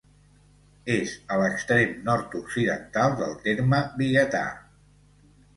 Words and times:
És 0.93 1.11
a 1.35 1.37
l'extrem 1.41 1.93
nord-occidental 2.09 3.15
del 3.23 3.39
terme 3.47 3.83
biguetà. 4.01 4.45